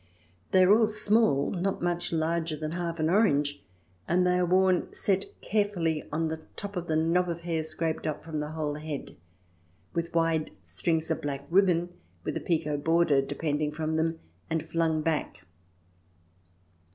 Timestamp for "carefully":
5.41-6.09